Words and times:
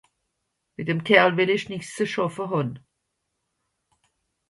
Mìt 0.75 0.85
dem 0.87 0.99
Kerl 1.07 1.31
wìll 1.37 1.53
ìch 1.55 1.67
nìx 1.69 1.85
ze 1.95 2.05
schàffe 2.11 2.45
hàn. 2.51 2.69